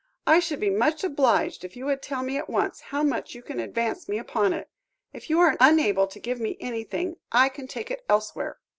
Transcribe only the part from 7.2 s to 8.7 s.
I can take it elsewhere."